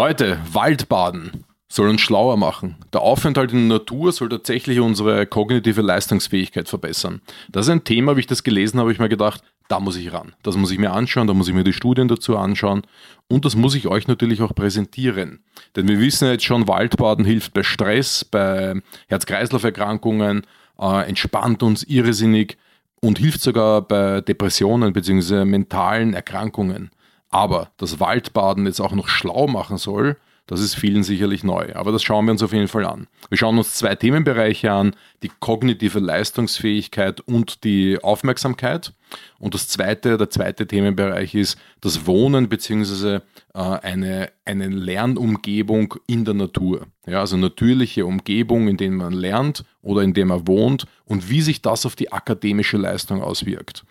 [0.00, 2.76] Leute, Waldbaden soll uns schlauer machen.
[2.94, 7.20] Der Aufenthalt in der Natur soll tatsächlich unsere kognitive Leistungsfähigkeit verbessern.
[7.50, 9.96] Das ist ein Thema, wie ich das gelesen habe, habe ich mir gedacht, da muss
[9.96, 10.32] ich ran.
[10.42, 12.80] Das muss ich mir anschauen, da muss ich mir die Studien dazu anschauen
[13.28, 15.40] und das muss ich euch natürlich auch präsentieren.
[15.76, 20.46] Denn wir wissen jetzt schon, Waldbaden hilft bei Stress, bei Herz-Kreislauf-Erkrankungen,
[20.80, 22.56] äh, entspannt uns irrsinnig
[23.02, 25.44] und hilft sogar bei Depressionen bzw.
[25.44, 26.90] mentalen Erkrankungen.
[27.30, 30.16] Aber das Waldbaden jetzt auch noch schlau machen soll,
[30.50, 33.06] das ist vielen sicherlich neu, aber das schauen wir uns auf jeden Fall an.
[33.28, 38.92] Wir schauen uns zwei Themenbereiche an, die kognitive Leistungsfähigkeit und die Aufmerksamkeit.
[39.38, 43.20] Und das zweite, der zweite Themenbereich ist das Wohnen bzw.
[43.54, 46.88] Äh, eine, eine Lernumgebung in der Natur.
[47.06, 51.42] Ja, also natürliche Umgebung, in der man lernt oder in der man wohnt und wie
[51.42, 53.84] sich das auf die akademische Leistung auswirkt.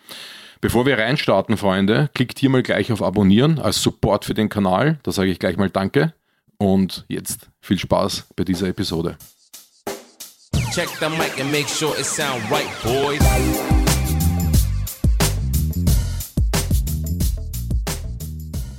[0.62, 4.98] Bevor wir reinstarten, Freunde, klickt hier mal gleich auf Abonnieren als Support für den Kanal.
[5.04, 6.12] Da sage ich gleich mal Danke.
[6.58, 9.16] Und jetzt viel Spaß bei dieser Episode.
[10.74, 13.22] Check the mic and make sure it sound right, boys.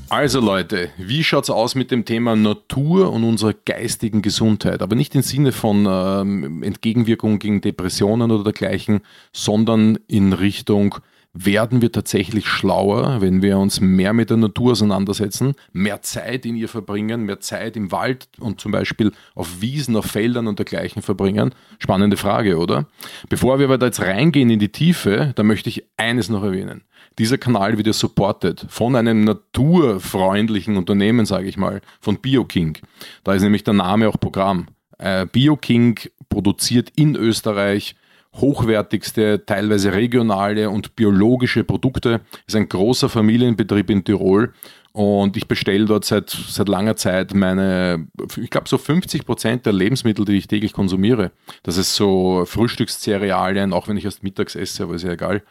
[0.07, 4.83] Also Leute, wie schaut es aus mit dem Thema Natur und unserer geistigen Gesundheit?
[4.83, 9.01] Aber nicht im Sinne von ähm, Entgegenwirkung gegen Depressionen oder dergleichen,
[9.33, 10.97] sondern in Richtung
[11.33, 16.55] werden wir tatsächlich schlauer, wenn wir uns mehr mit der Natur auseinandersetzen, mehr Zeit in
[16.55, 21.01] ihr verbringen, mehr Zeit im Wald und zum Beispiel auf Wiesen, auf Feldern und dergleichen
[21.01, 21.53] verbringen?
[21.79, 22.87] Spannende Frage, oder?
[23.29, 26.83] Bevor wir aber da jetzt reingehen in die Tiefe, da möchte ich eines noch erwähnen.
[27.17, 32.77] Dieser Kanal wird ja supported von einem naturfreundlichen Unternehmen, sage ich mal, von BioKing.
[33.23, 34.67] Da ist nämlich der Name auch Programm.
[34.97, 37.95] Äh, BioKing produziert in Österreich
[38.35, 42.21] hochwertigste, teilweise regionale und biologische Produkte.
[42.47, 44.53] Ist ein großer Familienbetrieb in Tirol
[44.93, 49.73] und ich bestelle dort seit, seit langer Zeit meine, ich glaube so 50 Prozent der
[49.73, 51.31] Lebensmittel, die ich täglich konsumiere.
[51.63, 55.43] Das ist so Frühstückscerealien, auch wenn ich erst mittags esse, aber ist ja egal.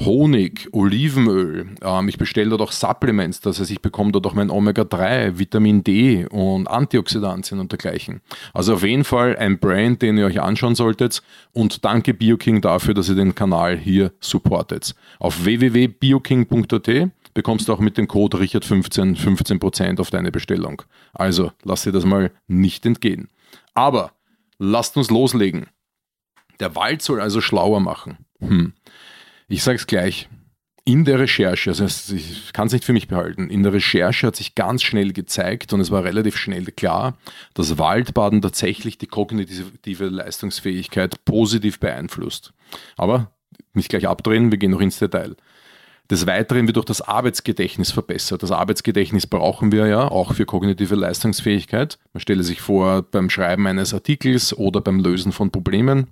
[0.00, 1.66] Honig, Olivenöl.
[1.82, 5.84] Ähm, ich bestelle dort auch Supplements, das heißt, ich bekomme dort auch mein Omega-3, Vitamin
[5.84, 8.20] D und Antioxidantien und dergleichen.
[8.54, 11.22] Also auf jeden Fall ein Brand, den ihr euch anschauen solltet
[11.52, 14.94] und danke BioKing dafür, dass ihr den Kanal hier supportet.
[15.18, 20.82] Auf www.bioking.at bekommst du auch mit dem Code Richard15 15% auf deine Bestellung.
[21.12, 23.28] Also lass dir das mal nicht entgehen.
[23.74, 24.12] Aber
[24.58, 25.66] lasst uns loslegen.
[26.60, 28.18] Der Wald soll also schlauer machen.
[28.40, 28.72] Hm.
[29.52, 30.30] Ich sage es gleich.
[30.86, 34.34] In der Recherche, also ich kann es nicht für mich behalten, in der Recherche hat
[34.34, 37.18] sich ganz schnell gezeigt und es war relativ schnell klar,
[37.52, 42.54] dass Waldbaden tatsächlich die kognitive Leistungsfähigkeit positiv beeinflusst.
[42.96, 43.30] Aber
[43.74, 45.36] nicht gleich abdrehen, wir gehen noch ins Detail.
[46.10, 48.42] Des Weiteren wird durch das Arbeitsgedächtnis verbessert.
[48.42, 51.98] Das Arbeitsgedächtnis brauchen wir ja auch für kognitive Leistungsfähigkeit.
[52.14, 56.08] Man stelle sich vor beim Schreiben eines Artikels oder beim Lösen von Problemen.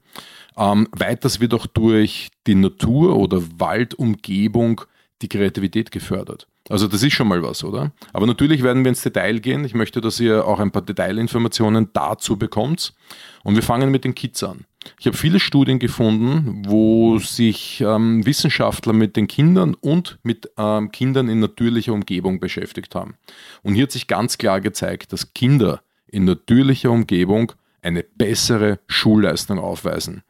[0.57, 4.83] Ähm, weiters wird auch durch die Natur oder Waldumgebung
[5.23, 6.47] die Kreativität gefördert.
[6.69, 7.93] Also das ist schon mal was, oder?
[8.13, 9.65] Aber natürlich werden wir ins Detail gehen.
[9.65, 12.95] Ich möchte, dass ihr auch ein paar Detailinformationen dazu bekommt.
[13.43, 14.67] Und wir fangen mit den Kids an.
[14.99, 20.91] Ich habe viele Studien gefunden, wo sich ähm, Wissenschaftler mit den Kindern und mit ähm,
[20.93, 23.15] Kindern in natürlicher Umgebung beschäftigt haben.
[23.63, 27.53] Und hier hat sich ganz klar gezeigt, dass Kinder in natürlicher Umgebung
[27.83, 30.23] eine bessere Schulleistung aufweisen.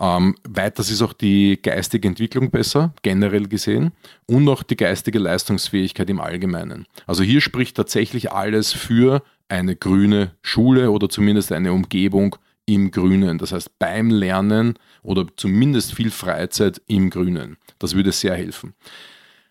[0.00, 3.92] Ähm, weiters ist auch die geistige Entwicklung besser, generell gesehen,
[4.26, 6.86] und auch die geistige Leistungsfähigkeit im Allgemeinen.
[7.06, 12.36] Also hier spricht tatsächlich alles für eine grüne Schule oder zumindest eine Umgebung
[12.66, 13.38] im Grünen.
[13.38, 17.56] Das heißt beim Lernen oder zumindest viel Freizeit im Grünen.
[17.78, 18.74] Das würde sehr helfen.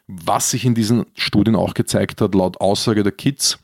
[0.08, 3.60] Was sich in diesen Studien auch gezeigt hat, laut Aussage der Kids,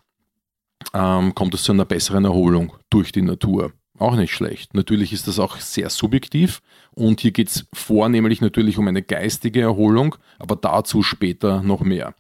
[0.93, 3.73] ähm, kommt es zu einer besseren Erholung durch die Natur.
[3.99, 4.75] Auch nicht schlecht.
[4.75, 6.61] Natürlich ist das auch sehr subjektiv
[6.93, 12.13] und hier geht es vornehmlich natürlich um eine geistige Erholung, aber dazu später noch mehr.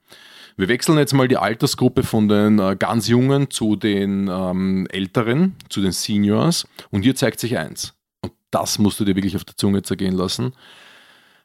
[0.55, 5.55] Wir wechseln jetzt mal die Altersgruppe von den äh, ganz Jungen zu den ähm, Älteren,
[5.69, 9.45] zu den Seniors und hier zeigt sich eins und das musst du dir wirklich auf
[9.45, 10.53] der Zunge zergehen lassen.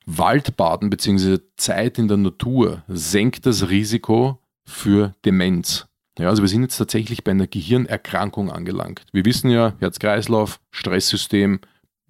[0.07, 1.41] Waldbaden bzw.
[1.57, 5.87] Zeit in der Natur senkt das Risiko für Demenz.
[6.19, 9.07] Ja, also wir sind jetzt tatsächlich bei einer Gehirnerkrankung angelangt.
[9.13, 11.61] Wir wissen ja, Herz-Kreislauf, Stresssystem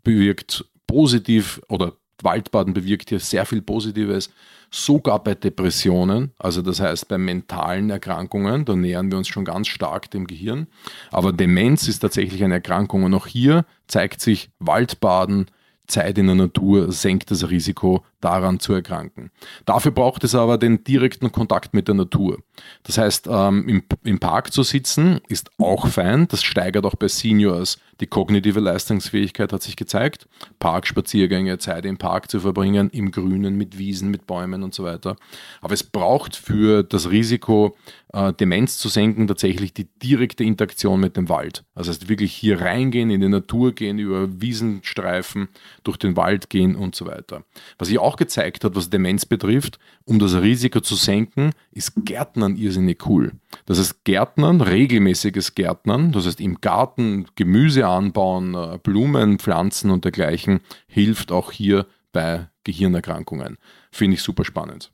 [0.03, 4.31] bewirkt positiv oder Waldbaden bewirkt hier sehr viel Positives,
[4.71, 9.69] sogar bei Depressionen, also das heißt bei mentalen Erkrankungen, da nähern wir uns schon ganz
[9.69, 10.67] stark dem Gehirn.
[11.11, 15.47] Aber Demenz ist tatsächlich eine Erkrankung und auch hier zeigt sich Waldbaden,
[15.87, 19.31] Zeit in der Natur senkt das Risiko, daran zu erkranken.
[19.67, 22.39] Dafür braucht es aber den direkten Kontakt mit der Natur.
[22.85, 26.29] Das heißt, ähm, im, im Park zu sitzen ist auch fein.
[26.29, 30.27] Das steigert auch bei Seniors die kognitive Leistungsfähigkeit, hat sich gezeigt.
[30.59, 35.17] Parkspaziergänge, Zeit im Park zu verbringen, im Grünen, mit Wiesen, mit Bäumen und so weiter.
[35.61, 37.77] Aber es braucht für das Risiko,
[38.13, 41.65] äh, Demenz zu senken, tatsächlich die direkte Interaktion mit dem Wald.
[41.77, 45.49] Das heißt, wirklich hier reingehen, in die Natur gehen, über Wiesenstreifen,
[45.85, 47.45] durch den Wald gehen und so weiter.
[47.79, 52.57] Was sich auch gezeigt hat, was Demenz betrifft, um das Risiko zu senken, ist Gärtnern
[52.57, 53.33] irrsinnig cool.
[53.67, 60.05] Das heißt, Gärtnern, regelmäßiges Gärtnern, das heißt im Garten Gemüse anbauen, äh, Blumen pflanzen und
[60.05, 63.59] dergleichen, hilft auch hier bei Gehirnerkrankungen.
[63.91, 64.93] Finde ich super spannend.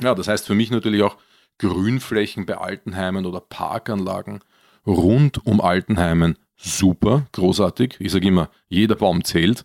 [0.00, 1.16] Ja, das heißt für mich natürlich auch
[1.58, 4.40] Grünflächen bei Altenheimen oder Parkanlagen
[4.86, 7.96] rund um Altenheimen super, großartig.
[7.98, 9.64] Ich sage immer, jeder Baum zählt.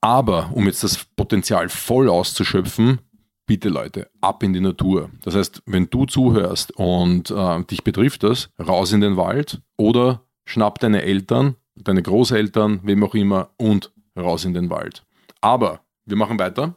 [0.00, 3.00] Aber um jetzt das Potenzial voll auszuschöpfen,
[3.46, 5.10] bitte Leute, ab in die Natur.
[5.22, 10.22] Das heißt, wenn du zuhörst und äh, dich betrifft das, raus in den Wald oder
[10.44, 15.04] schnapp deine Eltern, deine Großeltern, wem auch immer und raus in den Wald.
[15.40, 16.74] Aber wir machen weiter.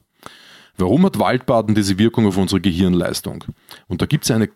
[0.78, 3.44] Warum hat Waldbaden diese Wirkung auf unsere Gehirnleistung?
[3.88, 4.50] Und da gibt es eine,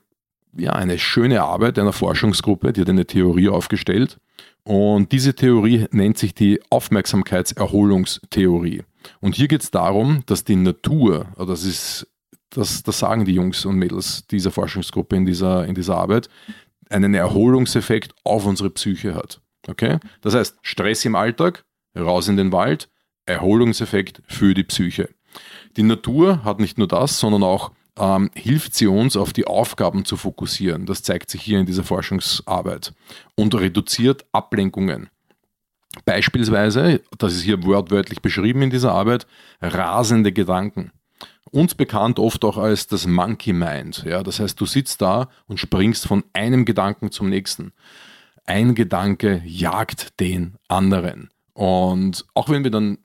[0.58, 4.18] ja, eine schöne Arbeit einer Forschungsgruppe, die hat eine Theorie aufgestellt.
[4.64, 8.82] Und diese Theorie nennt sich die Aufmerksamkeitserholungstheorie.
[9.22, 12.08] Und hier geht es darum, dass die Natur, das ist,
[12.50, 16.30] das, das sagen die Jungs und Mädels dieser Forschungsgruppe in dieser, in dieser Arbeit,
[16.90, 19.42] einen Erholungseffekt auf unsere Psyche hat.
[19.68, 20.00] Okay?
[20.22, 21.64] Das heißt, Stress im Alltag,
[21.96, 22.90] raus in den Wald,
[23.26, 25.10] Erholungseffekt für die Psyche.
[25.78, 30.06] Die Natur hat nicht nur das, sondern auch ähm, hilft sie uns, auf die Aufgaben
[30.06, 30.86] zu fokussieren.
[30.86, 32.94] Das zeigt sich hier in dieser Forschungsarbeit
[33.36, 35.10] und reduziert Ablenkungen.
[36.04, 39.28] Beispielsweise, das ist hier wortwörtlich beschrieben in dieser Arbeit,
[39.62, 40.92] rasende Gedanken.
[41.52, 44.04] Uns bekannt oft auch als das Monkey Mind.
[44.06, 47.72] Ja, das heißt, du sitzt da und springst von einem Gedanken zum nächsten.
[48.46, 51.30] Ein Gedanke jagt den anderen.
[51.54, 52.98] Und auch wenn wir dann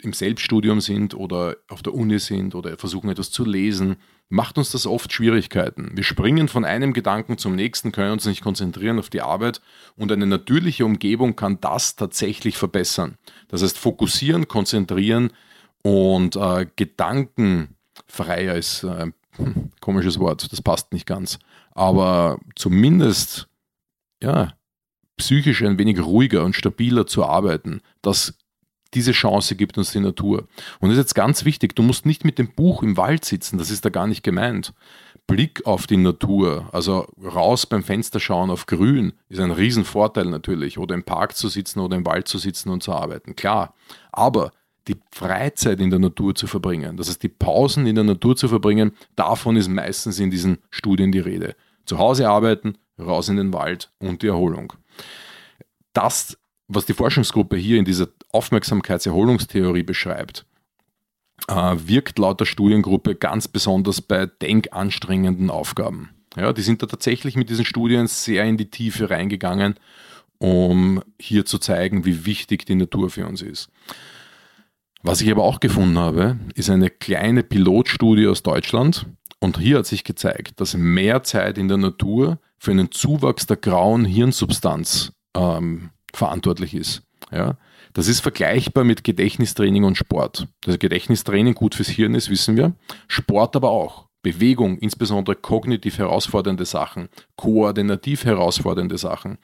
[0.00, 3.96] im Selbststudium sind oder auf der Uni sind oder versuchen etwas zu lesen,
[4.28, 5.90] macht uns das oft Schwierigkeiten.
[5.94, 9.60] Wir springen von einem Gedanken zum nächsten, können uns nicht konzentrieren auf die Arbeit
[9.96, 13.16] und eine natürliche Umgebung kann das tatsächlich verbessern.
[13.48, 15.32] Das heißt, fokussieren, konzentrieren
[15.82, 21.38] und äh, gedankenfreier ist äh, hm, komisches Wort, das passt nicht ganz,
[21.70, 23.48] aber zumindest
[24.22, 24.52] ja,
[25.16, 27.80] psychisch ein wenig ruhiger und stabiler zu arbeiten.
[28.02, 28.34] Das
[28.94, 30.48] diese Chance gibt uns die Natur.
[30.80, 33.58] Und das ist jetzt ganz wichtig, du musst nicht mit dem Buch im Wald sitzen,
[33.58, 34.72] das ist da gar nicht gemeint.
[35.26, 40.78] Blick auf die Natur, also raus beim Fenster schauen auf Grün, ist ein Riesenvorteil natürlich.
[40.78, 43.74] Oder im Park zu sitzen oder im Wald zu sitzen und zu arbeiten, klar.
[44.10, 44.52] Aber
[44.88, 48.48] die Freizeit in der Natur zu verbringen, das heißt die Pausen in der Natur zu
[48.48, 51.56] verbringen, davon ist meistens in diesen Studien die Rede.
[51.84, 54.72] Zu Hause arbeiten, raus in den Wald und die Erholung.
[55.92, 56.38] Das
[56.68, 60.46] was die Forschungsgruppe hier in dieser Aufmerksamkeitserholungstheorie beschreibt,
[61.48, 66.10] äh, wirkt laut der Studiengruppe ganz besonders bei denkanstrengenden Aufgaben.
[66.36, 69.74] Ja, die sind da tatsächlich mit diesen Studien sehr in die Tiefe reingegangen,
[70.38, 73.70] um hier zu zeigen, wie wichtig die Natur für uns ist.
[75.02, 79.06] Was ich aber auch gefunden habe, ist eine kleine Pilotstudie aus Deutschland.
[79.40, 83.56] Und hier hat sich gezeigt, dass mehr Zeit in der Natur für einen Zuwachs der
[83.56, 87.02] grauen Hirnsubstanz ähm, verantwortlich ist.
[87.32, 87.56] Ja?
[87.92, 90.46] Das ist vergleichbar mit Gedächtnistraining und Sport.
[90.62, 92.74] Das Gedächtnistraining gut fürs Hirn ist, wissen wir.
[93.06, 94.06] Sport aber auch.
[94.22, 99.38] Bewegung, insbesondere kognitiv herausfordernde Sachen, koordinativ herausfordernde Sachen,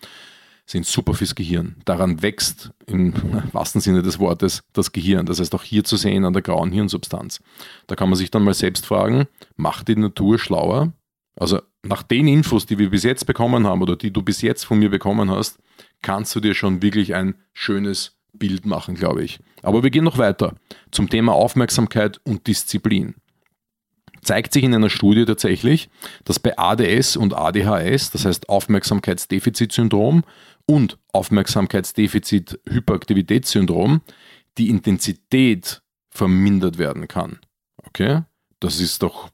[0.67, 1.77] sind super fürs Gehirn.
[1.85, 3.13] Daran wächst im
[3.53, 5.27] wahrsten Sinne des Wortes das Gehirn.
[5.27, 7.41] Das heißt auch hier zu sehen an der grauen Hirnsubstanz.
[7.87, 10.93] Da kann man sich dann mal selbst fragen, macht die Natur schlauer?
[11.37, 14.65] Also nach den Infos, die wir bis jetzt bekommen haben oder die du bis jetzt
[14.65, 15.59] von mir bekommen hast,
[16.03, 19.39] kannst du dir schon wirklich ein schönes Bild machen, glaube ich.
[19.63, 20.55] Aber wir gehen noch weiter
[20.91, 23.15] zum Thema Aufmerksamkeit und Disziplin.
[24.23, 25.89] Zeigt sich in einer Studie tatsächlich,
[26.25, 30.23] dass bei ADS und ADHS, das heißt Aufmerksamkeitsdefizitsyndrom
[30.67, 34.01] und Aufmerksamkeitsdefizit-Hyperaktivitätssyndrom,
[34.57, 37.41] die Intensität vermindert werden kann.
[37.77, 38.23] Okay?
[38.61, 39.31] Das ist doch,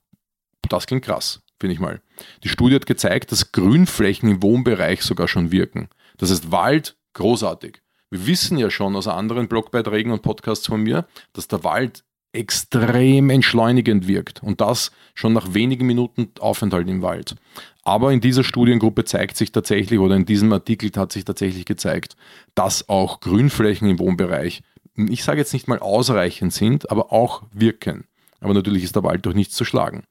[0.69, 2.01] das klingt krass, finde ich mal.
[2.43, 5.89] Die Studie hat gezeigt, dass Grünflächen im Wohnbereich sogar schon wirken.
[6.19, 7.83] Das heißt, Wald, großartig.
[8.11, 12.03] Wir wissen ja schon aus anderen Blogbeiträgen und Podcasts von mir, dass der Wald
[12.33, 17.37] extrem entschleunigend wirkt und das schon nach wenigen Minuten Aufenthalt im Wald.
[17.83, 22.17] Aber in dieser Studiengruppe zeigt sich tatsächlich oder in diesem Artikel hat sich tatsächlich gezeigt,
[22.55, 24.63] dass auch Grünflächen im Wohnbereich
[25.09, 28.05] ich sage jetzt nicht mal ausreichend sind, aber auch wirken.
[28.41, 30.05] Aber natürlich ist der Wald durch nichts zu schlagen.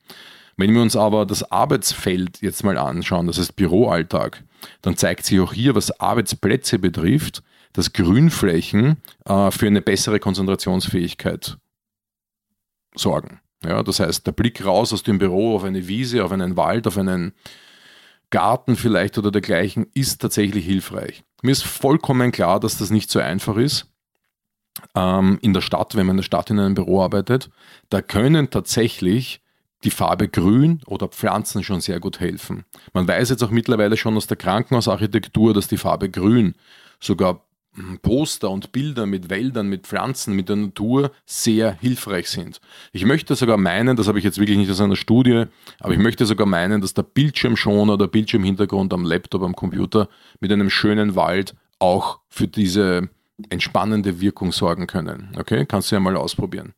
[0.59, 4.43] Wenn wir uns aber das Arbeitsfeld jetzt mal anschauen, das heißt Büroalltag,
[4.81, 11.57] dann zeigt sich auch hier, was Arbeitsplätze betrifft, dass Grünflächen äh, für eine bessere Konzentrationsfähigkeit
[12.93, 13.39] sorgen.
[13.63, 16.87] Ja, das heißt, der Blick raus aus dem Büro auf eine Wiese, auf einen Wald,
[16.87, 17.31] auf einen
[18.29, 21.23] Garten vielleicht oder dergleichen ist tatsächlich hilfreich.
[21.41, 23.85] Mir ist vollkommen klar, dass das nicht so einfach ist.
[24.93, 27.49] Ähm, in der Stadt, wenn man in der Stadt in einem Büro arbeitet,
[27.89, 29.41] da können tatsächlich
[29.83, 32.65] die Farbe Grün oder Pflanzen schon sehr gut helfen.
[32.93, 36.55] Man weiß jetzt auch mittlerweile schon aus der Krankenhausarchitektur, dass die Farbe Grün
[36.99, 37.45] sogar
[37.75, 42.59] hm, Poster und Bilder mit Wäldern, mit Pflanzen, mit der Natur sehr hilfreich sind.
[42.91, 45.45] Ich möchte sogar meinen, das habe ich jetzt wirklich nicht aus einer Studie,
[45.79, 50.09] aber ich möchte sogar meinen, dass der Bildschirmschoner oder Bildschirmhintergrund am Laptop, am Computer
[50.39, 53.09] mit einem schönen Wald auch für diese
[53.49, 55.29] entspannende Wirkung sorgen können.
[55.37, 56.73] Okay, kannst du ja mal ausprobieren.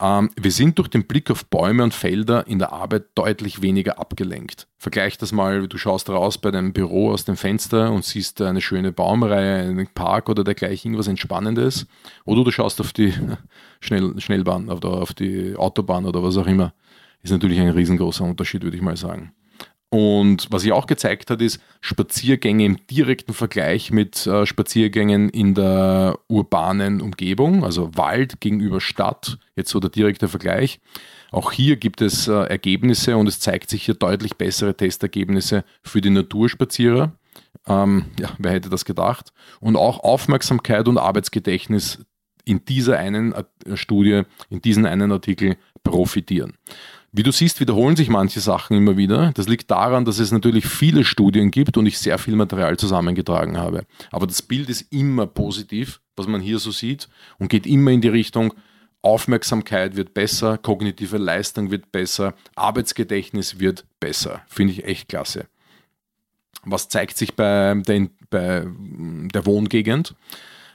[0.00, 3.98] Ähm, wir sind durch den Blick auf Bäume und Felder in der Arbeit deutlich weniger
[3.98, 4.68] abgelenkt.
[4.78, 8.60] Vergleich das mal, du schaust raus bei deinem Büro aus dem Fenster und siehst eine
[8.60, 11.86] schöne Baumreihe, einen Park oder dergleichen, irgendwas Entspannendes.
[12.24, 13.12] Oder du schaust auf die
[13.80, 16.72] Schnell Schnellbahn auf die Autobahn oder was auch immer.
[17.22, 19.32] Ist natürlich ein riesengroßer Unterschied, würde ich mal sagen.
[19.90, 25.54] Und was sich auch gezeigt hat, ist Spaziergänge im direkten Vergleich mit äh, Spaziergängen in
[25.54, 30.80] der urbanen Umgebung, also Wald gegenüber Stadt, jetzt so der direkte Vergleich.
[31.30, 36.02] Auch hier gibt es äh, Ergebnisse und es zeigt sich hier deutlich bessere Testergebnisse für
[36.02, 37.12] die Naturspazierer.
[37.66, 39.32] Ähm, ja, wer hätte das gedacht?
[39.60, 42.04] Und auch Aufmerksamkeit und Arbeitsgedächtnis
[42.44, 46.54] in dieser einen äh, Studie, in diesem einen Artikel profitieren.
[47.18, 49.32] Wie du siehst, wiederholen sich manche Sachen immer wieder.
[49.34, 53.58] Das liegt daran, dass es natürlich viele Studien gibt und ich sehr viel Material zusammengetragen
[53.58, 53.86] habe.
[54.12, 57.08] Aber das Bild ist immer positiv, was man hier so sieht
[57.40, 58.54] und geht immer in die Richtung,
[59.02, 64.42] Aufmerksamkeit wird besser, kognitive Leistung wird besser, Arbeitsgedächtnis wird besser.
[64.46, 65.46] Finde ich echt klasse.
[66.62, 70.14] Was zeigt sich bei der, bei der Wohngegend?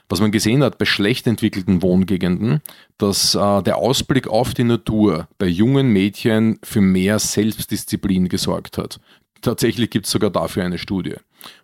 [0.08, 2.60] Was man gesehen hat bei schlecht entwickelten Wohngegenden,
[2.98, 9.00] dass äh, der Ausblick auf die Natur bei jungen Mädchen für mehr Selbstdisziplin gesorgt hat.
[9.40, 11.16] Tatsächlich gibt es sogar dafür eine Studie.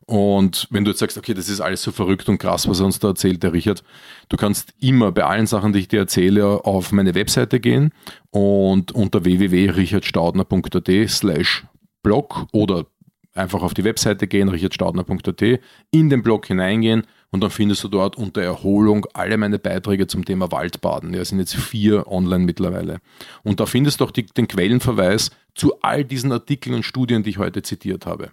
[0.04, 2.86] Und wenn du jetzt sagst, okay, das ist alles so verrückt und krass, was er
[2.86, 3.82] uns da erzählt, der Richard,
[4.28, 7.92] du kannst immer bei allen Sachen, die ich dir erzähle, auf meine Webseite gehen
[8.30, 11.64] und unter www.richardstaudner.at slash
[12.02, 12.84] blog oder
[13.34, 18.16] einfach auf die Webseite gehen, richardstaudner.at, in den Blog hineingehen und dann findest du dort
[18.16, 21.14] unter Erholung alle meine Beiträge zum Thema Waldbaden.
[21.14, 23.00] Ja, es sind jetzt vier online mittlerweile.
[23.44, 27.30] Und da findest du auch die, den Quellenverweis zu all diesen Artikeln und Studien, die
[27.30, 28.32] ich heute zitiert habe.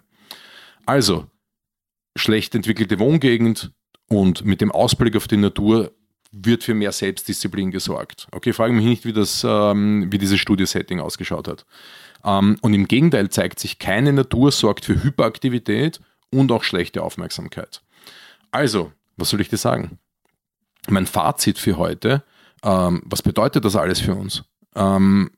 [0.84, 1.26] Also,
[2.16, 3.72] schlecht entwickelte Wohngegend
[4.08, 5.92] und mit dem Ausblick auf die Natur
[6.32, 8.26] wird für mehr Selbstdisziplin gesorgt.
[8.32, 11.64] Okay, frage mich nicht, wie, das, ähm, wie dieses Studiesetting ausgeschaut hat.
[12.24, 16.00] Ähm, und im Gegenteil zeigt sich, keine Natur sorgt für Hyperaktivität
[16.30, 17.82] und auch schlechte Aufmerksamkeit.
[18.50, 19.98] Also, was soll ich dir sagen?
[20.88, 22.22] Mein Fazit für heute,
[22.62, 24.44] ähm, was bedeutet das alles für uns?
[24.74, 25.30] Ähm,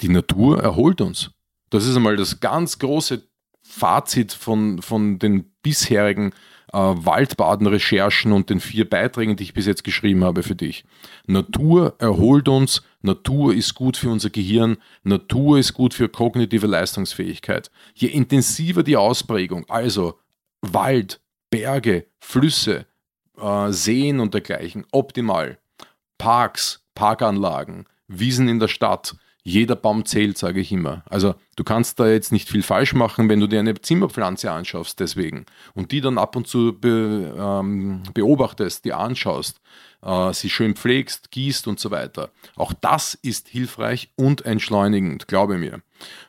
[0.00, 1.30] die Natur erholt uns.
[1.70, 3.22] Das ist einmal das ganz große
[3.62, 6.32] Fazit von, von den bisherigen
[6.72, 10.84] äh, Waldbaden-Recherchen und den vier Beiträgen, die ich bis jetzt geschrieben habe für dich.
[11.26, 17.70] Natur erholt uns, Natur ist gut für unser Gehirn, Natur ist gut für kognitive Leistungsfähigkeit.
[17.94, 20.18] Je intensiver die Ausprägung, also
[20.60, 21.20] Wald,
[21.52, 22.86] Berge, Flüsse,
[23.38, 25.58] äh, Seen und dergleichen, optimal.
[26.16, 31.02] Parks, Parkanlagen, Wiesen in der Stadt, jeder Baum zählt, sage ich immer.
[31.10, 34.98] Also du kannst da jetzt nicht viel falsch machen, wenn du dir eine Zimmerpflanze anschaust,
[34.98, 35.44] deswegen.
[35.74, 39.60] Und die dann ab und zu be, ähm, beobachtest, die anschaust,
[40.00, 42.30] äh, sie schön pflegst, gießt und so weiter.
[42.56, 45.82] Auch das ist hilfreich und entschleunigend, glaube mir.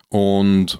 [0.10, 0.80] Und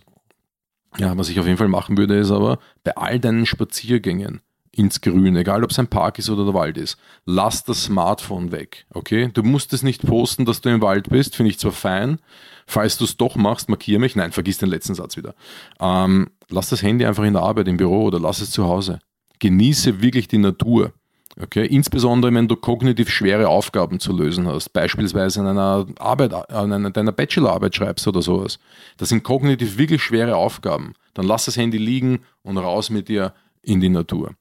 [0.98, 4.42] ja, was ich auf jeden Fall machen würde, ist aber bei all deinen Spaziergängen
[4.76, 8.52] ins Grün, egal ob es ein Park ist oder der Wald ist, lass das Smartphone
[8.52, 9.30] weg, okay?
[9.32, 12.20] Du musst es nicht posten, dass du im Wald bist, finde ich zwar fein.
[12.66, 14.16] Falls du es doch machst, markiere mich.
[14.16, 15.36] Nein, vergiss den letzten Satz wieder.
[15.80, 19.00] Ähm, lass das Handy einfach in der Arbeit, im Büro oder lass es zu Hause.
[19.40, 20.94] Genieße wirklich die Natur.
[21.42, 26.72] Okay, insbesondere wenn du kognitiv schwere Aufgaben zu lösen hast, beispielsweise in einer Arbeit, an
[26.72, 28.60] einer, deiner Bachelorarbeit schreibst oder sowas.
[28.98, 30.94] Das sind kognitiv wirklich schwere Aufgaben.
[31.16, 34.36] Dann lass das Handy liegen und raus mit dir in die Natur.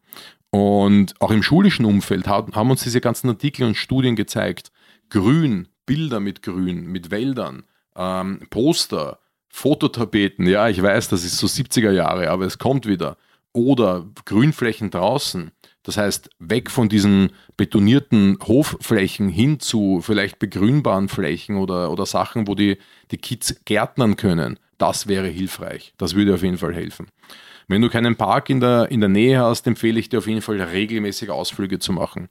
[0.51, 4.71] Und auch im schulischen Umfeld haben uns diese ganzen Artikel und Studien gezeigt.
[5.09, 7.63] Grün, Bilder mit Grün, mit Wäldern,
[7.97, 13.17] ähm, Poster, Fototapeten, ja, ich weiß, das ist so 70er Jahre, aber es kommt wieder.
[13.55, 21.57] Oder Grünflächen draußen Das heißt, weg von diesen betonierten Hofflächen hin zu vielleicht begrünbaren Flächen
[21.57, 22.79] oder, oder Sachen, wo die,
[23.11, 24.59] die Kids gärtnern können.
[24.79, 25.95] Das wäre hilfreich.
[25.99, 27.09] Das würde auf jeden Fall helfen.
[27.69, 30.43] Wenn du keinen Park in der, in der Nähe hast, empfehle ich dir auf jeden
[30.43, 32.29] Fall regelmäßige Ausflüge zu machen.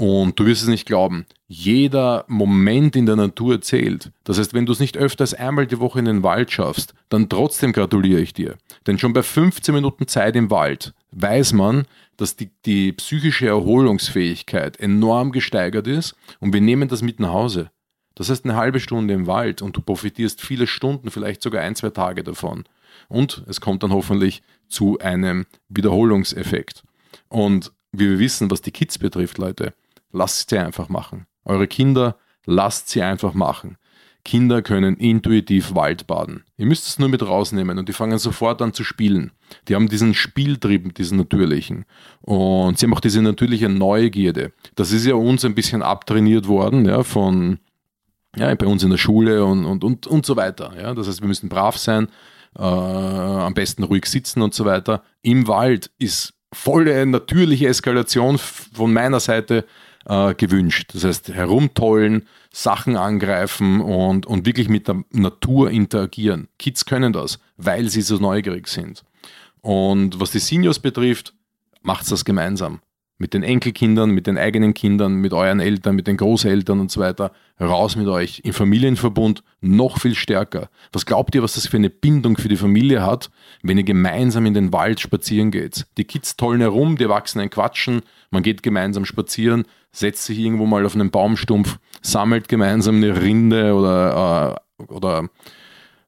[0.00, 4.12] Und du wirst es nicht glauben, jeder Moment in der Natur zählt.
[4.24, 6.94] Das heißt, wenn du es nicht öfter als einmal die Woche in den Wald schaffst,
[7.10, 8.56] dann trotzdem gratuliere ich dir.
[8.86, 11.84] Denn schon bei 15 Minuten Zeit im Wald weiß man,
[12.16, 17.70] dass die, die psychische Erholungsfähigkeit enorm gesteigert ist und wir nehmen das mit nach Hause.
[18.14, 21.76] Das heißt eine halbe Stunde im Wald und du profitierst viele Stunden, vielleicht sogar ein,
[21.76, 22.64] zwei Tage davon.
[23.10, 26.84] Und es kommt dann hoffentlich zu einem Wiederholungseffekt.
[27.28, 29.74] Und wie wir wissen, was die Kids betrifft, Leute,
[30.12, 31.26] lasst sie einfach machen.
[31.44, 33.76] Eure Kinder, lasst sie einfach machen.
[34.24, 36.44] Kinder können intuitiv Wald baden.
[36.58, 39.32] Ihr müsst es nur mit rausnehmen und die fangen sofort an zu spielen.
[39.66, 41.86] Die haben diesen Spieltrieb, diesen natürlichen.
[42.20, 44.52] Und sie haben auch diese natürliche Neugierde.
[44.74, 47.60] Das ist ja uns ein bisschen abtrainiert worden, ja, von,
[48.36, 50.72] ja, bei uns in der Schule und, und, und, und so weiter.
[50.78, 50.94] Ja.
[50.94, 52.08] Das heißt, wir müssen brav sein,
[52.58, 55.02] äh, am besten ruhig sitzen und so weiter.
[55.22, 59.64] Im Wald ist volle natürliche Eskalation von meiner Seite
[60.10, 60.90] äh, gewünscht.
[60.92, 66.48] Das heißt, herumtollen, Sachen angreifen und, und wirklich mit der Natur interagieren.
[66.58, 69.04] Kids können das, weil sie so neugierig sind.
[69.60, 71.32] Und was die Seniors betrifft,
[71.82, 72.80] macht das gemeinsam.
[73.20, 77.00] Mit den Enkelkindern, mit den eigenen Kindern, mit euren Eltern, mit den Großeltern und so
[77.00, 77.30] weiter.
[77.60, 78.40] Raus mit euch.
[78.42, 80.70] Im Familienverbund noch viel stärker.
[80.92, 83.30] Was glaubt ihr, was das für eine Bindung für die Familie hat,
[83.62, 85.86] wenn ihr gemeinsam in den Wald spazieren geht?
[85.98, 88.00] Die Kids tollen herum, die Erwachsenen quatschen,
[88.30, 93.74] man geht gemeinsam spazieren setzt sich irgendwo mal auf einen Baumstumpf, sammelt gemeinsam eine Rinde
[93.74, 95.28] oder, äh, oder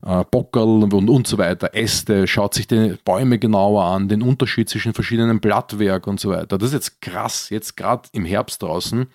[0.04, 4.68] äh, Bockerl und, und so weiter, Äste, schaut sich die Bäume genauer an, den Unterschied
[4.68, 6.58] zwischen verschiedenen Blattwerk und so weiter.
[6.58, 9.06] Das ist jetzt krass, jetzt gerade im Herbst draußen,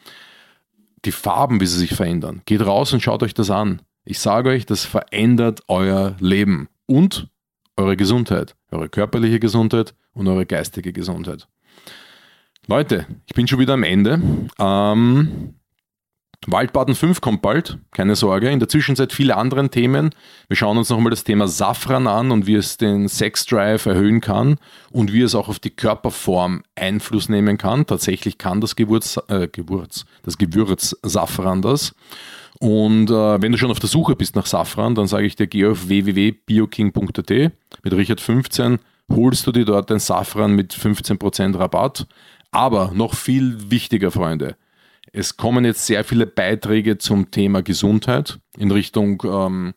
[1.06, 2.42] die Farben, wie sie sich verändern.
[2.46, 3.82] Geht raus und schaut euch das an.
[4.06, 7.28] Ich sage euch, das verändert euer Leben und
[7.76, 11.48] eure Gesundheit, eure körperliche Gesundheit und eure geistige Gesundheit.
[12.68, 14.22] Leute, ich bin schon wieder am Ende.
[14.60, 15.54] Ähm,
[16.50, 18.50] Waldbaden 5 kommt bald, keine Sorge.
[18.50, 20.12] In der Zwischenzeit viele andere Themen.
[20.48, 24.58] Wir schauen uns nochmal das Thema Safran an und wie es den Sexdrive erhöhen kann
[24.90, 27.86] und wie es auch auf die Körperform Einfluss nehmen kann.
[27.86, 31.94] Tatsächlich kann das Gewürz, äh, Gewürz, das Gewürz Safran das.
[32.60, 35.48] Und äh, wenn du schon auf der Suche bist nach Safran, dann sage ich dir,
[35.48, 38.80] geh auf www.bioking.at mit Richard 15
[39.12, 42.08] holst du dir dort den Safran mit 15% Rabatt.
[42.52, 44.56] Aber noch viel wichtiger, Freunde,
[45.18, 49.74] es kommen jetzt sehr viele Beiträge zum Thema Gesundheit in Richtung ähm,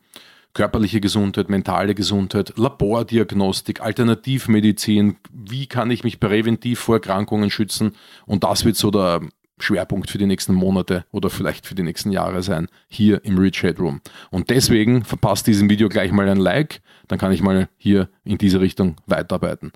[0.53, 7.93] körperliche Gesundheit, mentale Gesundheit, Labordiagnostik, Alternativmedizin, wie kann ich mich präventiv vor Erkrankungen schützen
[8.27, 9.21] und das wird so der
[9.57, 13.63] Schwerpunkt für die nächsten Monate oder vielleicht für die nächsten Jahre sein, hier im Rich
[13.63, 14.01] Headroom.
[14.29, 18.37] Und deswegen verpasst diesem Video gleich mal ein Like, dann kann ich mal hier in
[18.37, 19.71] diese Richtung weiterarbeiten.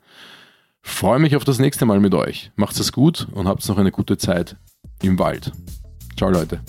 [0.81, 2.51] Freue mich auf das nächste Mal mit euch.
[2.55, 4.57] Macht's es gut und habt noch eine gute Zeit
[5.01, 5.51] im Wald.
[6.17, 6.61] Ciao Leute.